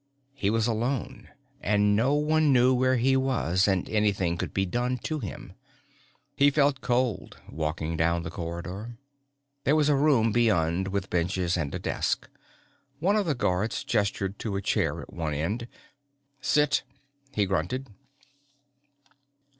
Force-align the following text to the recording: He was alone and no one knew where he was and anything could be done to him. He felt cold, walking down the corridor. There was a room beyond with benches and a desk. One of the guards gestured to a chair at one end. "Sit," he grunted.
He 0.33 0.49
was 0.49 0.65
alone 0.65 1.29
and 1.61 1.95
no 1.95 2.15
one 2.15 2.51
knew 2.51 2.73
where 2.73 2.97
he 2.97 3.15
was 3.15 3.67
and 3.67 3.87
anything 3.87 4.35
could 4.35 4.51
be 4.51 4.65
done 4.65 4.97
to 5.03 5.19
him. 5.19 5.53
He 6.35 6.49
felt 6.49 6.81
cold, 6.81 7.39
walking 7.47 7.97
down 7.97 8.23
the 8.23 8.31
corridor. 8.31 8.97
There 9.63 9.75
was 9.75 9.89
a 9.89 9.95
room 9.95 10.31
beyond 10.31 10.87
with 10.87 11.11
benches 11.11 11.55
and 11.55 11.71
a 11.75 11.77
desk. 11.77 12.27
One 12.97 13.15
of 13.15 13.27
the 13.27 13.35
guards 13.35 13.83
gestured 13.83 14.39
to 14.39 14.55
a 14.55 14.61
chair 14.63 15.01
at 15.03 15.13
one 15.13 15.35
end. 15.35 15.67
"Sit," 16.41 16.81
he 17.35 17.45
grunted. 17.45 17.87